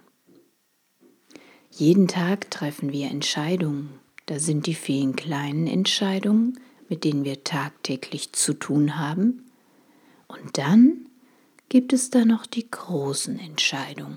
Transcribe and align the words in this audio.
Jeden 1.78 2.08
Tag 2.08 2.50
treffen 2.50 2.90
wir 2.90 3.10
Entscheidungen. 3.10 4.00
Da 4.24 4.38
sind 4.38 4.66
die 4.66 4.74
vielen 4.74 5.14
kleinen 5.14 5.66
Entscheidungen, 5.66 6.58
mit 6.88 7.04
denen 7.04 7.24
wir 7.24 7.44
tagtäglich 7.44 8.32
zu 8.32 8.54
tun 8.54 8.98
haben. 8.98 9.44
Und 10.26 10.56
dann 10.56 11.06
gibt 11.68 11.92
es 11.92 12.08
da 12.08 12.24
noch 12.24 12.46
die 12.46 12.70
großen 12.70 13.38
Entscheidungen. 13.38 14.16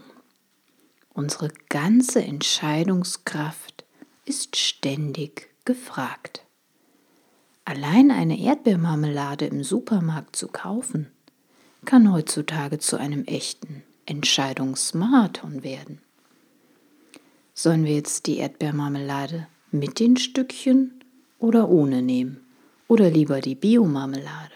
Unsere 1.14 1.50
ganze 1.68 2.24
Entscheidungskraft 2.24 3.84
ist 4.24 4.56
ständig 4.56 5.50
gefragt. 5.66 6.46
Allein 7.66 8.10
eine 8.10 8.40
Erdbeermarmelade 8.40 9.48
im 9.48 9.66
Supermarkt 9.66 10.38
zu 10.38 10.48
kaufen, 10.48 11.08
kann 11.84 12.10
heutzutage 12.14 12.80
zu 12.80 12.96
einem 12.96 13.26
echten 13.26 13.84
Entscheidungsmarathon 14.06 15.62
werden. 15.62 16.00
Sollen 17.62 17.84
wir 17.84 17.94
jetzt 17.94 18.28
die 18.28 18.38
Erdbeermarmelade 18.38 19.46
mit 19.70 20.00
den 20.00 20.16
Stückchen 20.16 21.04
oder 21.40 21.68
ohne 21.68 22.02
nehmen? 22.02 22.40
Oder 22.88 23.10
lieber 23.10 23.42
die 23.42 23.56
Biomarmelade? 23.56 24.54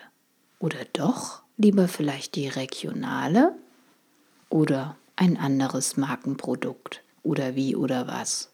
Oder 0.57 0.77
doch 0.93 1.41
lieber 1.57 1.89
vielleicht 1.89 2.37
die 2.37 2.47
regionale? 2.47 3.55
Oder 4.47 4.95
ein 5.17 5.35
anderes 5.35 5.97
Markenprodukt? 5.97 7.01
Oder 7.23 7.57
wie 7.57 7.75
oder 7.75 8.07
was? 8.07 8.53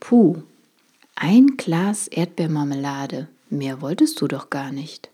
Puh, 0.00 0.38
ein 1.14 1.58
Glas 1.58 2.08
Erdbeermarmelade, 2.08 3.28
mehr 3.50 3.82
wolltest 3.82 4.18
du 4.22 4.28
doch 4.28 4.48
gar 4.48 4.72
nicht. 4.72 5.10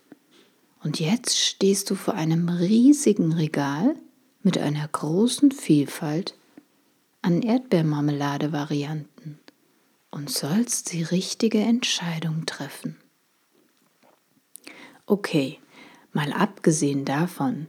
Und 0.81 1.01
jetzt 1.01 1.37
stehst 1.37 1.89
du 1.89 1.95
vor 1.95 2.13
einem 2.13 2.47
riesigen 2.47 3.33
Regal 3.33 3.97
mit 4.43 4.57
einer 4.57 4.87
großen 4.87 5.51
Vielfalt 5.51 6.35
an 7.21 7.41
Erdbeermarmelade-Varianten 7.41 9.39
und 10.09 10.29
sollst 10.29 10.91
die 10.93 11.03
richtige 11.03 11.59
Entscheidung 11.59 12.45
treffen. 12.45 12.97
Okay, 15.05 15.59
mal 16.13 16.33
abgesehen 16.33 17.05
davon, 17.05 17.67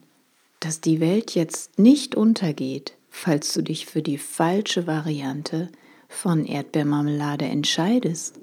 dass 0.61 0.81
die 0.81 1.01
Welt 1.01 1.35
jetzt 1.35 1.79
nicht 1.79 2.15
untergeht, 2.15 2.97
falls 3.11 3.53
du 3.53 3.63
dich 3.63 3.87
für 3.87 4.03
die 4.03 4.19
falsche 4.19 4.87
Variante 4.87 5.69
von 6.09 6.45
Erdbeermarmelade 6.45 7.45
entscheidest 7.45 8.39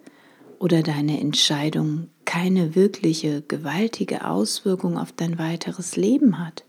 oder 0.59 0.83
deine 0.83 1.19
Entscheidung 1.19 2.09
keine 2.25 2.75
wirkliche 2.75 3.41
gewaltige 3.41 4.25
Auswirkung 4.25 4.97
auf 4.97 5.11
dein 5.11 5.39
weiteres 5.39 5.95
Leben 5.95 6.39
hat 6.39 6.65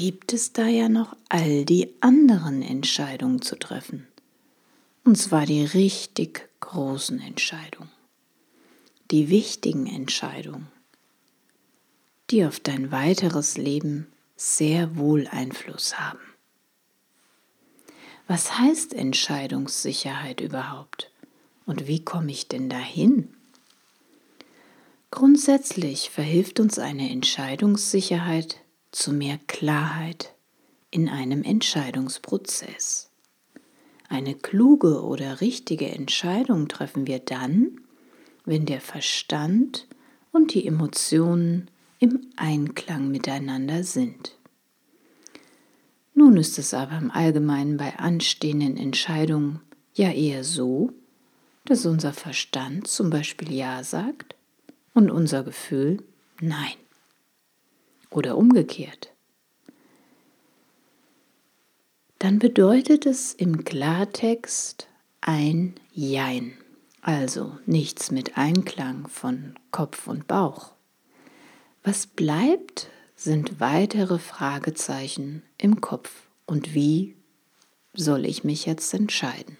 gibt 0.00 0.32
es 0.32 0.54
da 0.54 0.66
ja 0.66 0.88
noch 0.88 1.14
all 1.28 1.66
die 1.66 1.92
anderen 2.00 2.62
Entscheidungen 2.62 3.42
zu 3.42 3.54
treffen. 3.58 4.08
Und 5.04 5.16
zwar 5.16 5.44
die 5.44 5.62
richtig 5.62 6.48
großen 6.60 7.20
Entscheidungen, 7.20 7.90
die 9.10 9.28
wichtigen 9.28 9.86
Entscheidungen, 9.86 10.68
die 12.30 12.46
auf 12.46 12.60
dein 12.60 12.90
weiteres 12.90 13.58
Leben 13.58 14.06
sehr 14.36 14.96
wohl 14.96 15.28
Einfluss 15.28 16.00
haben. 16.00 16.18
Was 18.26 18.58
heißt 18.58 18.94
Entscheidungssicherheit 18.94 20.40
überhaupt? 20.40 21.10
Und 21.66 21.86
wie 21.86 22.02
komme 22.02 22.32
ich 22.32 22.48
denn 22.48 22.70
dahin? 22.70 23.34
Grundsätzlich 25.10 26.08
verhilft 26.08 26.58
uns 26.58 26.78
eine 26.78 27.10
Entscheidungssicherheit 27.10 28.62
zu 28.92 29.12
mehr 29.12 29.38
Klarheit 29.46 30.34
in 30.90 31.08
einem 31.08 31.42
Entscheidungsprozess. 31.42 33.10
Eine 34.08 34.34
kluge 34.34 35.02
oder 35.04 35.40
richtige 35.40 35.88
Entscheidung 35.88 36.68
treffen 36.68 37.06
wir 37.06 37.20
dann, 37.20 37.80
wenn 38.44 38.66
der 38.66 38.80
Verstand 38.80 39.86
und 40.32 40.54
die 40.54 40.66
Emotionen 40.66 41.70
im 42.00 42.26
Einklang 42.36 43.10
miteinander 43.10 43.84
sind. 43.84 44.36
Nun 46.14 46.36
ist 46.36 46.58
es 46.58 46.74
aber 46.74 46.98
im 46.98 47.10
Allgemeinen 47.10 47.76
bei 47.76 47.98
anstehenden 47.98 48.76
Entscheidungen 48.76 49.60
ja 49.94 50.10
eher 50.10 50.42
so, 50.42 50.92
dass 51.64 51.86
unser 51.86 52.12
Verstand 52.12 52.88
zum 52.88 53.10
Beispiel 53.10 53.52
Ja 53.52 53.84
sagt 53.84 54.34
und 54.92 55.10
unser 55.10 55.44
Gefühl 55.44 56.02
Nein 56.40 56.74
oder 58.10 58.36
umgekehrt, 58.36 59.12
dann 62.18 62.38
bedeutet 62.38 63.06
es 63.06 63.32
im 63.32 63.64
Klartext 63.64 64.88
ein 65.22 65.74
Jein, 65.92 66.52
also 67.00 67.58
nichts 67.64 68.10
mit 68.10 68.36
Einklang 68.36 69.08
von 69.08 69.54
Kopf 69.70 70.06
und 70.06 70.26
Bauch. 70.26 70.72
Was 71.82 72.06
bleibt, 72.06 72.88
sind 73.16 73.60
weitere 73.60 74.18
Fragezeichen 74.18 75.42
im 75.56 75.80
Kopf 75.80 76.28
und 76.46 76.74
wie 76.74 77.16
soll 77.94 78.26
ich 78.26 78.44
mich 78.44 78.66
jetzt 78.66 78.92
entscheiden? 78.92 79.56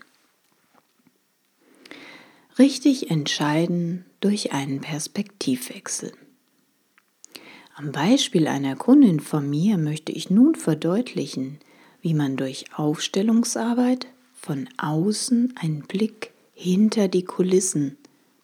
Richtig 2.59 3.11
entscheiden 3.11 4.05
durch 4.21 4.53
einen 4.53 4.83
Perspektivwechsel. 4.83 6.13
Am 7.81 7.93
Beispiel 7.93 8.47
einer 8.47 8.77
Kundin 8.77 9.21
von 9.21 9.49
mir 9.49 9.79
möchte 9.79 10.13
ich 10.13 10.29
nun 10.29 10.55
verdeutlichen, 10.55 11.59
wie 12.03 12.13
man 12.13 12.37
durch 12.37 12.67
Aufstellungsarbeit 12.77 14.07
von 14.35 14.69
außen 14.77 15.55
einen 15.59 15.81
Blick 15.87 16.31
hinter 16.53 17.09
die 17.09 17.25
Kulissen 17.25 17.97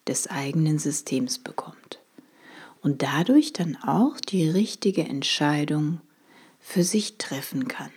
des 0.06 0.26
eigenen 0.28 0.78
Systems 0.78 1.38
bekommt 1.38 1.98
und 2.80 3.02
dadurch 3.02 3.52
dann 3.52 3.76
auch 3.76 4.18
die 4.20 4.48
richtige 4.48 5.02
Entscheidung 5.02 6.00
für 6.58 6.82
sich 6.82 7.18
treffen 7.18 7.68
kann. 7.68 7.90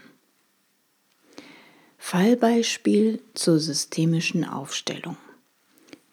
Fallbeispiel 1.97 3.22
zur 3.33 3.59
systemischen 3.59 4.44
Aufstellung. 4.44 5.16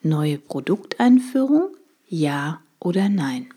Neue 0.02 0.38
Produkteinführung, 0.38 1.70
ja 2.06 2.60
oder 2.78 3.08
nein? 3.08 3.48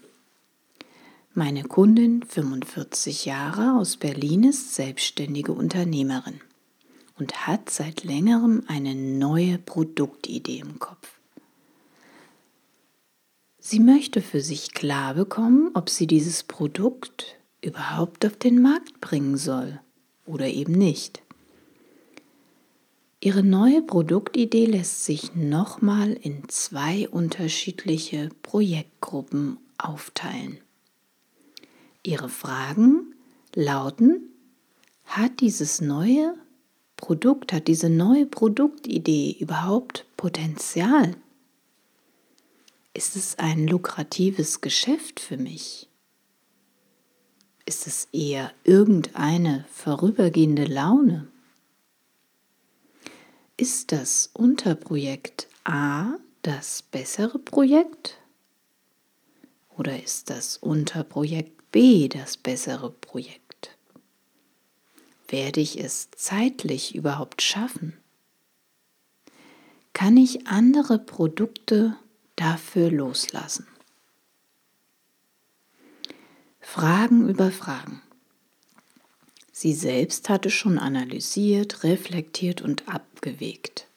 Meine 1.35 1.63
Kundin, 1.63 2.23
45 2.23 3.25
Jahre 3.25 3.79
aus 3.79 3.97
Berlin, 3.97 4.45
ist 4.45 4.73
selbstständige 4.73 5.51
Unternehmerin 5.51 6.41
und 7.19 7.45
hat 7.45 7.69
seit 7.69 8.03
längerem 8.03 8.63
eine 8.67 8.95
neue 8.95 9.59
Produktidee 9.59 10.57
im 10.59 10.79
Kopf. 10.79 11.19
Sie 13.59 13.79
möchte 13.79 14.23
für 14.23 14.41
sich 14.41 14.73
klar 14.73 15.13
bekommen, 15.13 15.69
ob 15.75 15.91
sie 15.91 16.07
dieses 16.07 16.41
Produkt 16.41 17.37
überhaupt 17.61 18.25
auf 18.25 18.35
den 18.35 18.59
Markt 18.59 18.99
bringen 18.99 19.37
soll 19.37 19.79
oder 20.25 20.47
eben 20.47 20.73
nicht. 20.73 21.21
Ihre 23.21 23.43
neue 23.43 23.83
Produktidee 23.83 24.65
lässt 24.65 25.05
sich 25.05 25.35
nochmal 25.35 26.13
in 26.13 26.49
zwei 26.49 27.07
unterschiedliche 27.07 28.29
Projektgruppen 28.41 29.57
aufteilen. 29.77 30.57
Ihre 32.03 32.29
Fragen 32.29 33.15
lauten, 33.55 34.29
hat 35.05 35.41
dieses 35.41 35.81
neue 35.81 36.35
Produkt, 36.95 37.51
hat 37.53 37.67
diese 37.67 37.89
neue 37.89 38.25
Produktidee 38.25 39.35
überhaupt 39.39 40.05
Potenzial? 40.17 41.15
Ist 42.93 43.15
es 43.15 43.37
ein 43.39 43.67
lukratives 43.67 44.61
Geschäft 44.61 45.19
für 45.19 45.37
mich? 45.37 45.87
Ist 47.65 47.87
es 47.87 48.07
eher 48.11 48.51
irgendeine 48.63 49.65
vorübergehende 49.71 50.65
Laune? 50.65 51.27
Ist 53.57 53.91
das 53.91 54.29
Unterprojekt 54.33 55.47
A 55.65 56.15
das 56.41 56.81
bessere 56.81 57.39
Projekt? 57.39 58.17
Oder 59.77 60.01
ist 60.01 60.29
das 60.29 60.57
Unterprojekt 60.57 61.58
B 61.71 62.07
das 62.07 62.37
bessere 62.37 62.89
Projekt? 62.89 63.77
Werde 65.27 65.61
ich 65.61 65.79
es 65.79 66.09
zeitlich 66.15 66.95
überhaupt 66.95 67.43
schaffen? 67.43 67.95
Kann 69.93 70.17
ich 70.17 70.47
andere 70.47 70.97
Produkte 70.97 71.95
dafür 72.35 72.89
loslassen? 72.89 73.67
Fragen 76.59 77.29
über 77.29 77.51
Fragen. 77.51 78.01
Sie 79.51 79.73
selbst 79.73 80.29
hatte 80.29 80.49
schon 80.49 80.79
analysiert, 80.79 81.83
reflektiert 81.83 82.61
und 82.61 82.87
abgewegt. 82.87 83.87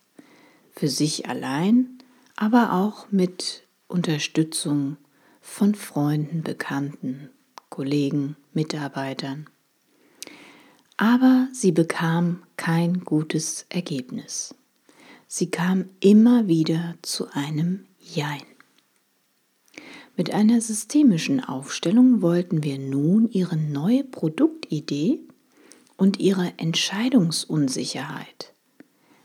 Für 0.75 0.89
sich 0.89 1.29
allein, 1.29 1.99
aber 2.37 2.73
auch 2.73 3.11
mit 3.11 3.63
Unterstützung 3.89 4.97
von 5.41 5.75
Freunden, 5.75 6.43
Bekannten, 6.43 7.31
Kollegen, 7.73 8.37
Mitarbeitern. 8.53 9.49
Aber 10.99 11.49
sie 11.55 11.73
bekam 11.73 12.43
kein 12.59 13.01
gutes 13.01 13.65
Ergebnis. 13.71 14.55
Sie 15.27 15.51
kam 15.51 15.87
immer 16.01 16.49
wieder 16.49 16.97
zu 17.01 17.33
einem 17.33 17.87
Jein. 17.99 18.43
Mit 20.19 20.35
einer 20.35 20.61
systemischen 20.61 21.43
Aufstellung 21.43 22.21
wollten 22.21 22.63
wir 22.63 22.79
nun 22.79 23.31
ihre 23.31 23.57
neue 23.57 24.05
Produktidee 24.05 25.21
und 25.97 26.21
ihre 26.21 26.53
Entscheidungsunsicherheit 26.59 28.53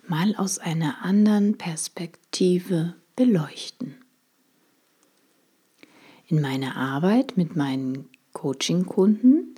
mal 0.07 0.37
aus 0.37 0.57
einer 0.57 1.03
anderen 1.03 1.57
Perspektive 1.57 2.95
beleuchten. 3.17 3.95
In 6.27 6.39
meiner 6.39 6.77
Arbeit 6.77 7.35
mit 7.35 7.57
meinen 7.57 8.07
Coaching-Kunden 8.37 9.55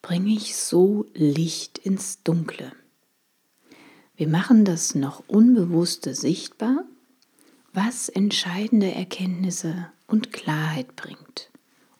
bringe 0.00 0.32
ich 0.32 0.56
so 0.56 1.04
Licht 1.12 1.76
ins 1.76 2.22
Dunkle. 2.22 2.72
Wir 4.16 4.26
machen 4.26 4.64
das 4.64 4.94
noch 4.94 5.22
Unbewusste 5.28 6.14
sichtbar, 6.14 6.86
was 7.74 8.08
entscheidende 8.08 8.90
Erkenntnisse 8.90 9.88
und 10.06 10.32
Klarheit 10.32 10.96
bringt, 10.96 11.50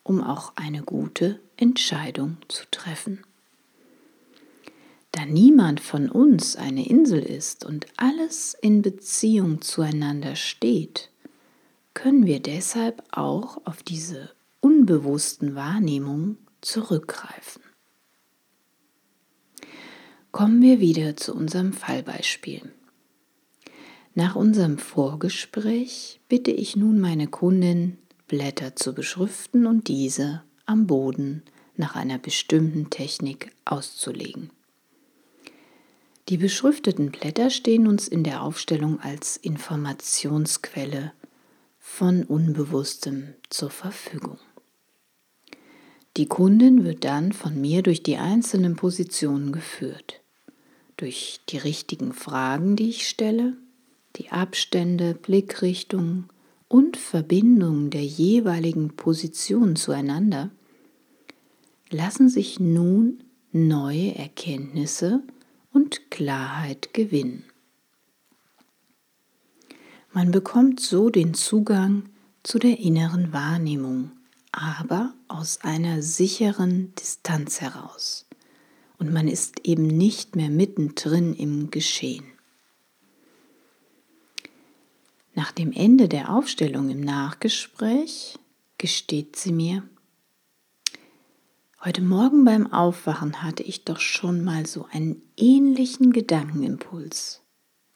um 0.01 0.23
auch 0.23 0.53
eine 0.55 0.81
gute 0.81 1.39
Entscheidung 1.55 2.37
zu 2.47 2.63
treffen. 2.71 3.23
Da 5.11 5.27
niemand 5.27 5.81
von 5.81 6.09
uns 6.09 6.55
eine 6.55 6.87
Insel 6.89 7.21
ist 7.21 7.63
und 7.63 7.85
alles 7.95 8.57
in 8.59 8.81
Beziehung 8.81 9.61
zueinander 9.61 10.35
steht, 10.35 11.11
können 11.93 12.25
wir 12.25 12.39
deshalb 12.39 13.03
auch 13.11 13.61
auf 13.67 13.83
diese 13.83 14.31
unbewussten 14.83 15.55
Wahrnehmungen 15.55 16.37
zurückgreifen. 16.59 17.61
Kommen 20.33 20.61
wir 20.61 20.81
wieder 20.81 21.15
zu 21.15 21.33
unserem 21.33 21.71
Fallbeispiel. 21.71 22.73
Nach 24.13 24.35
unserem 24.35 24.77
Vorgespräch 24.77 26.19
bitte 26.27 26.51
ich 26.51 26.75
nun 26.75 26.99
meine 26.99 27.27
Kundin, 27.27 27.97
Blätter 28.27 28.75
zu 28.75 28.93
beschriften 28.93 29.67
und 29.67 29.87
diese 29.87 30.43
am 30.65 30.85
Boden 30.85 31.43
nach 31.77 31.95
einer 31.95 32.17
bestimmten 32.17 32.89
Technik 32.89 33.51
auszulegen. 33.63 34.49
Die 36.27 36.37
beschrifteten 36.37 37.09
Blätter 37.09 37.49
stehen 37.49 37.87
uns 37.87 38.09
in 38.09 38.25
der 38.25 38.41
Aufstellung 38.41 38.99
als 38.99 39.37
Informationsquelle 39.37 41.13
von 41.79 42.25
Unbewusstem 42.25 43.35
zur 43.49 43.69
Verfügung. 43.69 44.39
Die 46.15 46.27
Kundin 46.27 46.83
wird 46.83 47.03
dann 47.05 47.31
von 47.31 47.59
mir 47.59 47.81
durch 47.81 48.03
die 48.03 48.17
einzelnen 48.17 48.75
Positionen 48.75 49.51
geführt, 49.51 50.21
durch 50.95 51.41
die 51.49 51.57
richtigen 51.57 52.13
Fragen, 52.13 52.75
die 52.75 52.89
ich 52.89 53.07
stelle, 53.07 53.57
die 54.17 54.29
Abstände, 54.29 55.15
Blickrichtungen 55.15 56.29
und 56.67 56.97
Verbindung 56.97 57.89
der 57.89 58.03
jeweiligen 58.03 58.95
Positionen 58.95 59.75
zueinander 59.75 60.51
lassen 61.89 62.29
sich 62.29 62.59
nun 62.59 63.23
neue 63.51 64.15
Erkenntnisse 64.15 65.21
und 65.71 66.11
Klarheit 66.11 66.93
gewinnen. 66.93 67.43
Man 70.11 70.31
bekommt 70.31 70.79
so 70.79 71.09
den 71.09 71.33
Zugang 71.33 72.03
zu 72.43 72.59
der 72.59 72.79
inneren 72.79 73.33
Wahrnehmung, 73.33 74.11
aber 74.51 75.13
aus 75.33 75.61
einer 75.61 76.03
sicheren 76.03 76.93
Distanz 76.95 77.59
heraus. 77.59 78.27
Und 78.99 79.11
man 79.11 79.27
ist 79.27 79.65
eben 79.67 79.87
nicht 79.87 80.35
mehr 80.35 80.49
mittendrin 80.49 81.33
im 81.33 81.71
Geschehen. 81.71 82.25
Nach 85.33 85.51
dem 85.51 85.71
Ende 85.71 86.07
der 86.07 86.29
Aufstellung 86.29 86.91
im 86.91 87.01
Nachgespräch 87.01 88.37
gesteht 88.77 89.35
sie 89.35 89.51
mir, 89.51 89.83
heute 91.83 92.03
Morgen 92.03 92.45
beim 92.45 92.71
Aufwachen 92.71 93.41
hatte 93.41 93.63
ich 93.63 93.83
doch 93.83 93.99
schon 93.99 94.43
mal 94.43 94.67
so 94.67 94.85
einen 94.91 95.23
ähnlichen 95.35 96.13
Gedankenimpuls, 96.13 97.41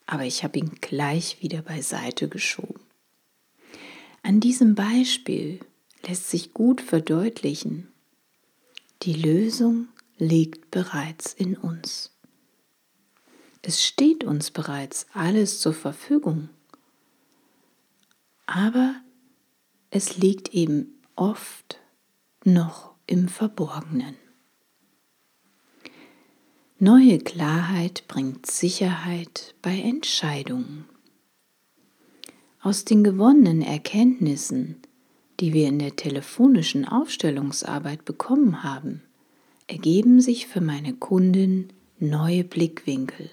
aber 0.08 0.24
ich 0.24 0.44
habe 0.44 0.58
ihn 0.58 0.72
gleich 0.82 1.42
wieder 1.42 1.62
beiseite 1.62 2.28
geschoben. 2.28 2.82
An 4.24 4.40
diesem 4.40 4.74
Beispiel 4.74 5.60
lässt 6.08 6.30
sich 6.30 6.54
gut 6.54 6.82
verdeutlichen, 6.82 7.92
die 9.04 9.14
Lösung 9.14 9.88
liegt 10.18 10.72
bereits 10.72 11.34
in 11.34 11.56
uns. 11.56 12.18
Es 13.62 13.86
steht 13.86 14.24
uns 14.24 14.52
bereits 14.52 15.06
alles 15.14 15.60
zur 15.60 15.74
Verfügung 15.74 16.50
aber 18.48 18.96
es 19.92 20.18
liegt 20.18 20.54
eben 20.54 21.00
oft 21.16 21.80
noch 22.44 22.96
im 23.06 23.28
Verborgenen. 23.28 24.16
Neue 26.80 27.20
Klarheit 27.20 28.06
bringt 28.08 28.46
Sicherheit 28.46 29.56
bei 29.62 29.78
Entscheidungen. 29.80 30.86
Aus 32.62 32.86
den 32.86 33.04
gewonnenen 33.04 33.62
Erkenntnissen, 33.62 34.82
die 35.40 35.54
wir 35.54 35.68
in 35.68 35.80
der 35.80 35.96
telefonischen 35.96 36.86
Aufstellungsarbeit 36.86 38.06
bekommen 38.06 38.64
haben, 38.64 39.04
ergeben 39.68 40.22
sich 40.22 40.48
für 40.48 40.62
meine 40.62 40.94
Kundin 40.94 41.70
neue 42.00 42.44
Blickwinkel 42.44 43.30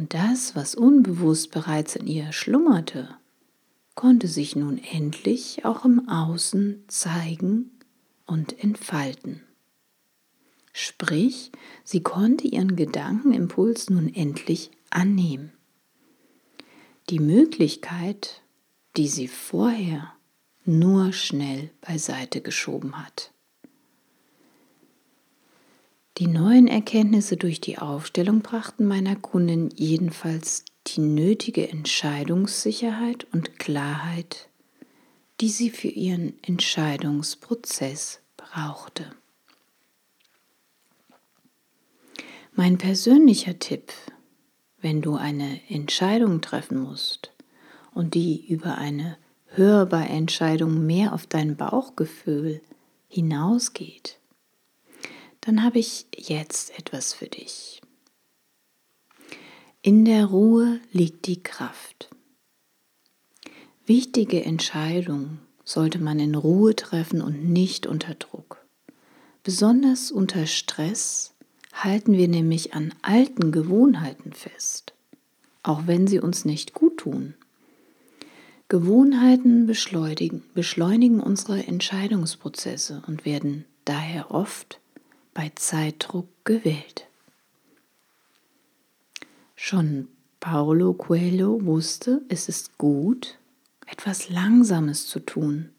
Und 0.00 0.14
das, 0.14 0.56
was 0.56 0.74
unbewusst 0.74 1.50
bereits 1.50 1.94
in 1.94 2.06
ihr 2.06 2.32
schlummerte, 2.32 3.18
konnte 3.94 4.28
sich 4.28 4.56
nun 4.56 4.78
endlich 4.78 5.66
auch 5.66 5.84
im 5.84 6.08
Außen 6.08 6.84
zeigen 6.88 7.70
und 8.24 8.64
entfalten. 8.64 9.42
Sprich, 10.72 11.52
sie 11.84 12.02
konnte 12.02 12.48
ihren 12.48 12.76
Gedankenimpuls 12.76 13.90
nun 13.90 14.08
endlich 14.14 14.70
annehmen. 14.88 15.52
Die 17.10 17.18
Möglichkeit, 17.18 18.40
die 18.96 19.08
sie 19.08 19.28
vorher 19.28 20.12
nur 20.64 21.12
schnell 21.12 21.70
beiseite 21.80 22.40
geschoben 22.40 22.98
hat. 22.98 23.32
Die 26.18 26.26
neuen 26.26 26.66
Erkenntnisse 26.66 27.36
durch 27.36 27.60
die 27.60 27.78
Aufstellung 27.78 28.40
brachten 28.40 28.84
meiner 28.84 29.16
Kundin 29.16 29.70
jedenfalls 29.74 30.64
die 30.86 31.00
nötige 31.00 31.68
Entscheidungssicherheit 31.68 33.26
und 33.32 33.58
Klarheit, 33.58 34.48
die 35.40 35.48
sie 35.48 35.70
für 35.70 35.88
ihren 35.88 36.34
Entscheidungsprozess 36.42 38.20
brauchte. 38.36 39.10
Mein 42.52 42.76
persönlicher 42.76 43.58
Tipp, 43.58 43.92
wenn 44.82 45.00
du 45.00 45.14
eine 45.14 45.60
Entscheidung 45.70 46.40
treffen 46.40 46.80
musst 46.80 47.32
und 47.94 48.14
die 48.14 48.46
über 48.46 48.78
eine 48.78 49.16
hörbare 49.46 50.08
Entscheidung 50.08 50.86
mehr 50.86 51.12
auf 51.12 51.26
dein 51.26 51.56
Bauchgefühl 51.56 52.60
hinausgeht, 53.08 54.18
dann 55.40 55.62
habe 55.62 55.78
ich 55.78 56.06
jetzt 56.16 56.78
etwas 56.78 57.12
für 57.12 57.26
dich. 57.26 57.80
In 59.82 60.04
der 60.04 60.26
Ruhe 60.26 60.80
liegt 60.92 61.26
die 61.26 61.42
Kraft. 61.42 62.10
Wichtige 63.86 64.44
Entscheidungen 64.44 65.40
sollte 65.64 65.98
man 65.98 66.20
in 66.20 66.34
Ruhe 66.34 66.76
treffen 66.76 67.22
und 67.22 67.48
nicht 67.48 67.86
unter 67.86 68.14
Druck. 68.14 68.64
Besonders 69.42 70.12
unter 70.12 70.46
Stress 70.46 71.32
halten 71.72 72.12
wir 72.12 72.28
nämlich 72.28 72.74
an 72.74 72.92
alten 73.00 73.52
Gewohnheiten 73.52 74.32
fest, 74.32 74.92
auch 75.62 75.86
wenn 75.86 76.06
sie 76.06 76.20
uns 76.20 76.44
nicht 76.44 76.74
gut 76.74 76.98
tun. 76.98 77.34
Gewohnheiten 78.70 79.66
beschleunigen, 79.66 80.44
beschleunigen 80.54 81.18
unsere 81.18 81.66
Entscheidungsprozesse 81.66 83.02
und 83.08 83.24
werden 83.24 83.64
daher 83.84 84.30
oft 84.30 84.80
bei 85.34 85.50
Zeitdruck 85.56 86.28
gewählt. 86.44 87.08
Schon 89.56 90.06
Paulo 90.38 90.94
Coelho 90.94 91.64
wusste, 91.64 92.22
es 92.28 92.48
ist 92.48 92.78
gut, 92.78 93.38
etwas 93.88 94.30
Langsames 94.30 95.08
zu 95.08 95.18
tun, 95.18 95.70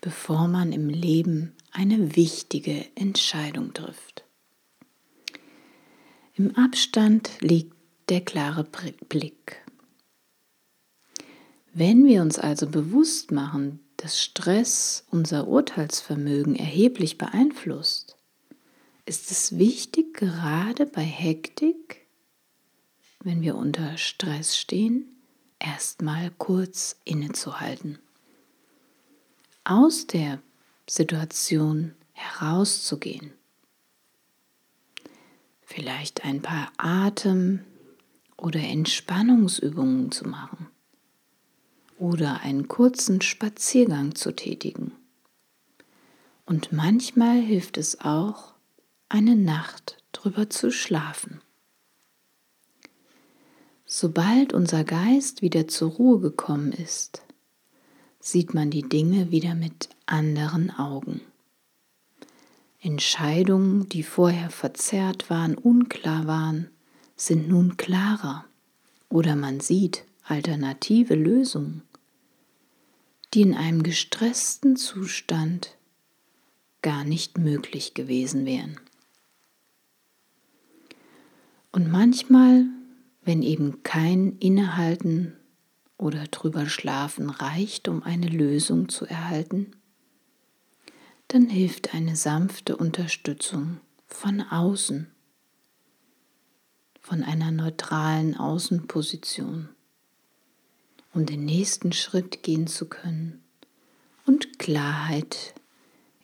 bevor 0.00 0.46
man 0.46 0.70
im 0.70 0.88
Leben 0.88 1.54
eine 1.72 2.14
wichtige 2.14 2.86
Entscheidung 2.94 3.74
trifft. 3.74 4.24
Im 6.36 6.54
Abstand 6.54 7.30
liegt 7.40 7.74
der 8.10 8.20
klare 8.20 8.64
Blick. 9.08 9.65
Wenn 11.78 12.06
wir 12.06 12.22
uns 12.22 12.38
also 12.38 12.66
bewusst 12.66 13.32
machen, 13.32 13.80
dass 13.98 14.18
Stress 14.18 15.04
unser 15.10 15.46
Urteilsvermögen 15.46 16.56
erheblich 16.56 17.18
beeinflusst, 17.18 18.16
ist 19.04 19.30
es 19.30 19.58
wichtig, 19.58 20.14
gerade 20.14 20.86
bei 20.86 21.02
Hektik, 21.02 22.06
wenn 23.20 23.42
wir 23.42 23.56
unter 23.56 23.98
Stress 23.98 24.56
stehen, 24.56 25.04
erstmal 25.58 26.30
kurz 26.38 26.96
innezuhalten. 27.04 27.98
Aus 29.64 30.06
der 30.06 30.40
Situation 30.88 31.94
herauszugehen. 32.14 33.34
Vielleicht 35.60 36.24
ein 36.24 36.40
paar 36.40 36.72
Atem- 36.78 37.66
oder 38.38 38.60
Entspannungsübungen 38.60 40.10
zu 40.10 40.26
machen 40.26 40.70
oder 41.98 42.40
einen 42.40 42.68
kurzen 42.68 43.20
Spaziergang 43.20 44.14
zu 44.14 44.32
tätigen. 44.32 44.92
Und 46.44 46.72
manchmal 46.72 47.40
hilft 47.40 47.76
es 47.76 48.00
auch, 48.00 48.54
eine 49.08 49.36
Nacht 49.36 49.98
drüber 50.12 50.50
zu 50.50 50.70
schlafen. 50.70 51.40
Sobald 53.84 54.52
unser 54.52 54.84
Geist 54.84 55.42
wieder 55.42 55.68
zur 55.68 55.92
Ruhe 55.92 56.20
gekommen 56.20 56.72
ist, 56.72 57.22
sieht 58.18 58.52
man 58.52 58.70
die 58.70 58.82
Dinge 58.82 59.30
wieder 59.30 59.54
mit 59.54 59.88
anderen 60.06 60.70
Augen. 60.70 61.20
Entscheidungen, 62.80 63.88
die 63.88 64.02
vorher 64.02 64.50
verzerrt 64.50 65.30
waren, 65.30 65.56
unklar 65.56 66.26
waren, 66.26 66.68
sind 67.16 67.48
nun 67.48 67.76
klarer 67.76 68.44
oder 69.08 69.36
man 69.36 69.60
sieht 69.60 70.04
alternative 70.24 71.14
Lösungen, 71.14 71.82
die 73.36 73.42
in 73.42 73.54
einem 73.54 73.84
gestressten 73.84 74.74
Zustand 74.74 75.76
gar 76.82 77.04
nicht 77.04 77.38
möglich 77.38 77.94
gewesen 77.94 78.46
wären. 78.46 78.80
Und 81.70 81.88
manchmal 81.90 82.64
wenn 83.26 83.42
eben 83.42 83.82
kein 83.82 84.38
Innehalten 84.38 85.36
oder 85.98 86.28
drüber 86.28 86.66
schlafen 86.66 87.28
reicht, 87.28 87.88
um 87.88 88.04
eine 88.04 88.28
Lösung 88.28 88.88
zu 88.88 89.04
erhalten, 89.04 89.72
dann 91.26 91.48
hilft 91.48 91.92
eine 91.92 92.14
sanfte 92.14 92.76
Unterstützung 92.76 93.80
von 94.06 94.42
außen, 94.42 95.10
von 97.00 97.24
einer 97.24 97.50
neutralen 97.50 98.36
Außenposition, 98.36 99.70
um 101.16 101.24
den 101.24 101.46
nächsten 101.46 101.92
Schritt 101.92 102.42
gehen 102.42 102.66
zu 102.66 102.86
können 102.86 103.42
und 104.26 104.58
Klarheit 104.58 105.54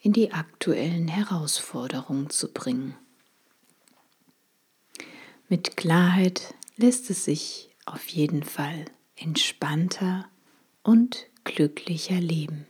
in 0.03 0.13
die 0.13 0.33
aktuellen 0.33 1.09
Herausforderungen 1.09 2.29
zu 2.29 2.53
bringen. 2.53 2.95
Mit 5.49 5.79
Klarheit 5.79 6.55
lässt 6.77 7.09
es 7.09 7.25
sich 7.25 7.75
auf 7.87 8.07
jeden 8.09 8.43
Fall 8.43 8.85
entspannter 9.17 10.29
und 10.83 11.27
glücklicher 11.45 12.21
leben. 12.21 12.67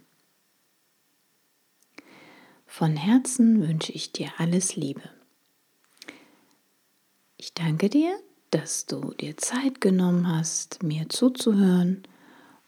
Von 2.67 2.97
Herzen 2.97 3.67
wünsche 3.67 3.93
ich 3.93 4.13
dir 4.13 4.31
alles 4.39 4.77
Liebe. 4.77 5.03
Ich 7.37 7.53
danke 7.53 7.91
dir, 7.91 8.17
dass 8.51 8.87
du 8.87 9.13
dir 9.15 9.37
Zeit 9.37 9.81
genommen 9.81 10.29
hast, 10.29 10.83
mir 10.83 11.09
zuzuhören. 11.09 12.05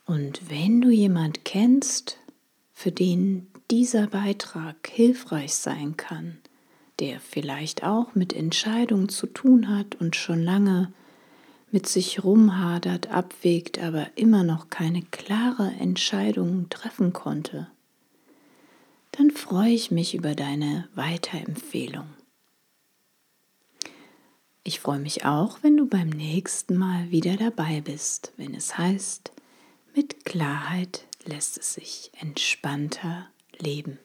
Und 0.05 0.49
wenn 0.49 0.81
du 0.81 0.89
jemand 0.89 1.45
kennst, 1.45 2.19
für 2.73 2.91
den 2.91 3.47
dieser 3.71 4.07
Beitrag 4.07 4.87
hilfreich 4.87 5.55
sein 5.55 5.97
kann, 5.97 6.37
der 6.99 7.19
vielleicht 7.19 7.83
auch 7.83 8.13
mit 8.13 8.33
Entscheidungen 8.33 9.09
zu 9.09 9.27
tun 9.27 9.69
hat 9.69 9.95
und 9.95 10.15
schon 10.15 10.41
lange 10.41 10.93
mit 11.71 11.87
sich 11.87 12.23
rumhadert, 12.23 13.09
abwägt, 13.09 13.79
aber 13.79 14.07
immer 14.15 14.43
noch 14.43 14.69
keine 14.69 15.01
klare 15.01 15.71
Entscheidung 15.79 16.69
treffen 16.69 17.11
konnte, 17.11 17.67
dann 19.11 19.31
freue 19.31 19.71
ich 19.71 19.91
mich 19.91 20.13
über 20.13 20.35
deine 20.35 20.87
Weiterempfehlung. 20.93 22.07
Ich 24.63 24.79
freue 24.79 24.99
mich 24.99 25.25
auch, 25.25 25.59
wenn 25.63 25.77
du 25.77 25.85
beim 25.87 26.09
nächsten 26.09 26.77
Mal 26.77 27.11
wieder 27.11 27.37
dabei 27.37 27.81
bist, 27.81 28.33
wenn 28.37 28.53
es 28.53 28.77
heißt, 28.77 29.31
mit 29.95 30.25
Klarheit 30.25 31.05
lässt 31.23 31.57
es 31.57 31.73
sich 31.73 32.11
entspannter 32.19 33.29
leben. 33.57 33.97